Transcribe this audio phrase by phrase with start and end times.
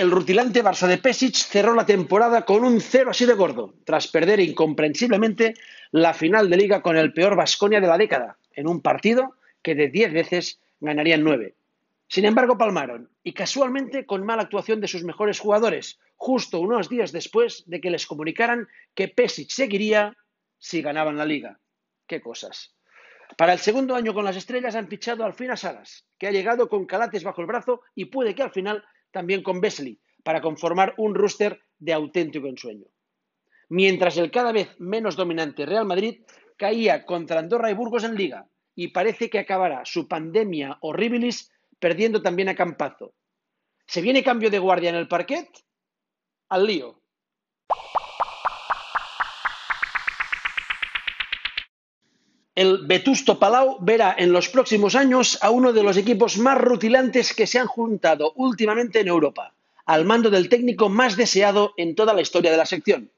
[0.00, 4.08] El rutilante Barça de Pesic cerró la temporada con un cero así de gordo, tras
[4.08, 5.52] perder incomprensiblemente
[5.90, 9.74] la final de liga con el peor Vasconia de la década, en un partido que
[9.74, 11.54] de 10 veces ganarían 9.
[12.08, 17.12] Sin embargo, palmaron, y casualmente con mala actuación de sus mejores jugadores, justo unos días
[17.12, 20.16] después de que les comunicaran que Pesic seguiría
[20.58, 21.60] si ganaban la liga.
[22.06, 22.74] Qué cosas.
[23.36, 26.32] Para el segundo año con las estrellas han fichado al fin a Salas, que ha
[26.32, 30.40] llegado con calates bajo el brazo y puede que al final también con Besley, para
[30.40, 32.86] conformar un rooster de auténtico ensueño.
[33.68, 36.22] Mientras el cada vez menos dominante Real Madrid
[36.56, 42.20] caía contra Andorra y Burgos en Liga y parece que acabará su pandemia horribilis perdiendo
[42.20, 43.14] también a Campazo.
[43.86, 45.48] ¿Se viene cambio de guardia en el parquet?
[46.48, 46.99] Al lío.
[52.60, 57.32] El Vetusto Palau verá en los próximos años a uno de los equipos más rutilantes
[57.32, 59.54] que se han juntado últimamente en Europa,
[59.86, 63.10] al mando del técnico más deseado en toda la historia de la sección.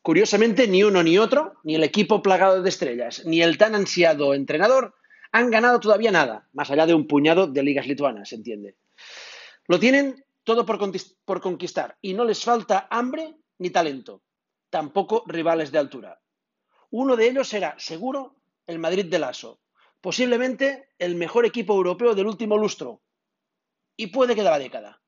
[0.00, 4.32] Curiosamente, ni uno ni otro, ni el equipo plagado de estrellas, ni el tan ansiado
[4.32, 4.94] entrenador,
[5.30, 8.76] han ganado todavía nada, más allá de un puñado de ligas lituanas, se entiende.
[9.68, 10.78] Lo tienen todo por,
[11.26, 14.22] por conquistar y no les falta hambre ni talento,
[14.70, 16.18] tampoco rivales de altura.
[16.88, 18.39] Uno de ellos será, seguro,
[18.70, 19.60] el Madrid de Lasso,
[20.00, 23.02] posiblemente el mejor equipo europeo del último lustro,
[23.96, 25.02] y puede que la década.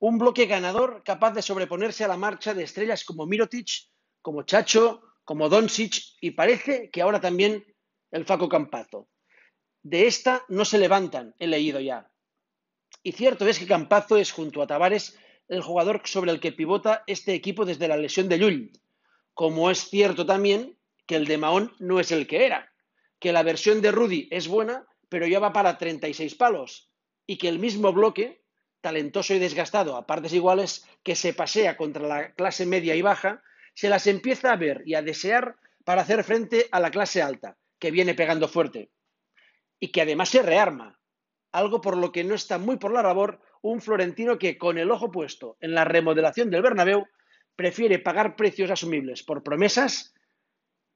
[0.00, 3.68] Un bloque ganador capaz de sobreponerse a la marcha de estrellas como Mirotic,
[4.20, 7.64] como Chacho, como Doncic y parece que ahora también
[8.10, 9.08] el Faco Campazo.
[9.82, 12.10] De esta no se levantan, he leído ya.
[13.02, 15.18] Y cierto es que Campazo es, junto a Tavares,
[15.48, 18.72] el jugador sobre el que pivota este equipo desde la lesión de Llull,
[19.32, 22.69] como es cierto también que el de Mahón no es el que era
[23.20, 26.90] que la versión de Rudy es buena, pero ya va para 36 palos,
[27.26, 28.42] y que el mismo bloque,
[28.80, 33.42] talentoso y desgastado a partes iguales, que se pasea contra la clase media y baja,
[33.74, 37.56] se las empieza a ver y a desear para hacer frente a la clase alta,
[37.78, 38.90] que viene pegando fuerte,
[39.78, 40.98] y que además se rearma,
[41.52, 44.90] algo por lo que no está muy por la labor un florentino que, con el
[44.90, 47.06] ojo puesto en la remodelación del Bernabéu,
[47.54, 50.14] prefiere pagar precios asumibles por promesas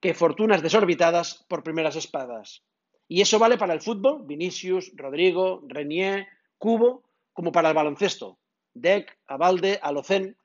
[0.04, 2.62] que fortunas desorbitadas por primeras espadas.
[3.08, 6.28] Y eso vale para el fútbol, Vinicius, Rodrigo, Renier,
[6.58, 8.38] Cubo, como para el baloncesto,
[8.74, 10.36] Deck, Abalde, Alocén.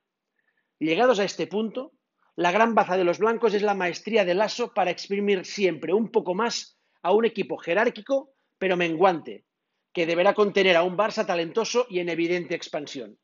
[0.79, 1.91] Llegados a este punto,
[2.37, 6.09] la gran baza de los blancos es la maestría del aso para exprimir siempre un
[6.09, 9.43] poco más a un equipo jerárquico pero menguante,
[9.91, 13.19] que deberá contener a un Barça talentoso y en evidente expansión.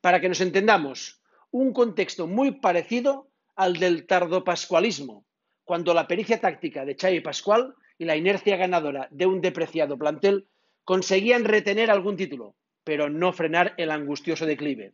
[0.00, 5.24] Para que nos entendamos, un contexto muy parecido al del tardopascualismo,
[5.72, 10.46] cuando la pericia táctica de Xavi Pascual y la inercia ganadora de un depreciado plantel
[10.84, 14.92] conseguían retener algún título, pero no frenar el angustioso declive.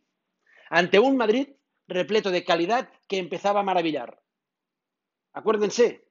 [0.70, 1.48] Ante un Madrid
[1.88, 4.22] repleto de calidad que empezaba a maravillar.
[5.32, 6.06] Acuérdense,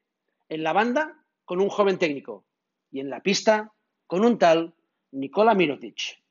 [0.49, 2.43] en la banda con un joven técnico
[2.91, 3.71] y en la pista
[4.05, 4.73] con un tal
[5.11, 6.21] Nikola Mirotic.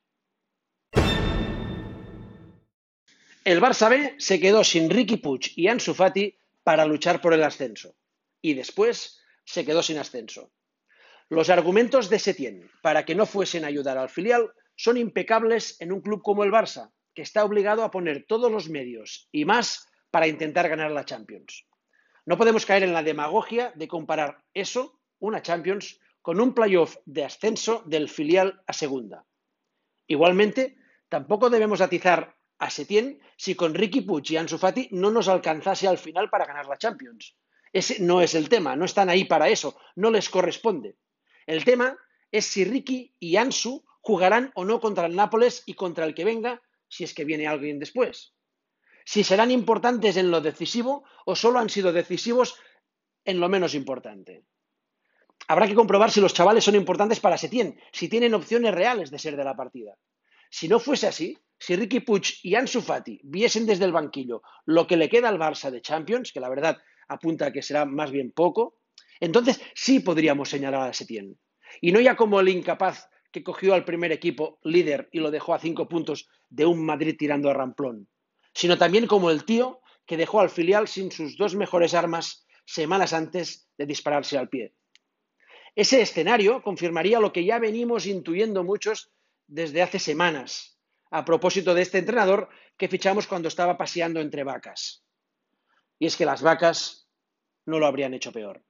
[3.43, 7.41] El Barça B se quedó sin Ricky Puig y Ansu Fati para luchar por el
[7.41, 7.95] ascenso
[8.41, 10.51] y después se quedó sin ascenso.
[11.29, 15.91] Los argumentos de Setién para que no fuesen a ayudar al filial son impecables en
[15.91, 19.87] un club como el Barça, que está obligado a poner todos los medios y más
[20.11, 21.65] para intentar ganar la Champions.
[22.25, 27.25] No podemos caer en la demagogia de comparar eso, una Champions, con un playoff de
[27.25, 29.25] ascenso del filial a segunda.
[30.07, 30.77] Igualmente,
[31.09, 35.87] tampoco debemos atizar a Setién si con Ricky Puig y Ansu Fati no nos alcanzase
[35.87, 37.35] al final para ganar la Champions.
[37.73, 40.97] Ese no es el tema, no están ahí para eso, no les corresponde.
[41.45, 41.97] El tema
[42.31, 46.25] es si Ricky y Ansu jugarán o no contra el Nápoles y contra el que
[46.25, 48.33] venga, si es que viene alguien después.
[49.05, 52.55] Si serán importantes en lo decisivo o solo han sido decisivos
[53.23, 54.45] en lo menos importante.
[55.47, 59.19] Habrá que comprobar si los chavales son importantes para Setién, si tienen opciones reales de
[59.19, 59.97] ser de la partida.
[60.49, 64.87] Si no fuese así, si Ricky Puig y Ansu Fati viesen desde el banquillo lo
[64.87, 66.77] que le queda al Barça de Champions, que la verdad
[67.07, 68.79] apunta a que será más bien poco,
[69.19, 71.39] entonces sí podríamos señalar a Setién.
[71.81, 75.53] Y no ya como el incapaz que cogió al primer equipo líder y lo dejó
[75.53, 78.07] a cinco puntos de un Madrid tirando a ramplón,
[78.53, 83.13] sino también como el tío que dejó al filial sin sus dos mejores armas semanas
[83.13, 84.73] antes de dispararse al pie.
[85.75, 89.11] Ese escenario confirmaría lo que ya venimos intuyendo muchos
[89.45, 90.79] desde hace semanas,
[91.11, 95.06] a propósito de este entrenador que fichamos cuando estaba paseando entre vacas.
[95.99, 97.09] Y es que las vacas
[97.65, 98.63] no lo habrían hecho peor.